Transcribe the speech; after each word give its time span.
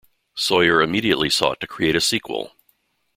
Sawyer 0.33 0.81
immediately 0.81 1.29
sought 1.29 1.59
to 1.59 1.67
create 1.67 1.95
a 1.95 2.01
sequel. 2.01 2.53